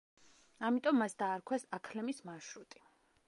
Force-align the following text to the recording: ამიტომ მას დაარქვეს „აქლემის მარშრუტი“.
ამიტომ 0.69 0.97
მას 1.01 1.15
დაარქვეს 1.19 1.67
„აქლემის 1.79 2.25
მარშრუტი“. 2.31 2.85